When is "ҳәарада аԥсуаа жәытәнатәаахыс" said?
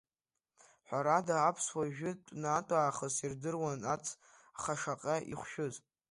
0.87-3.15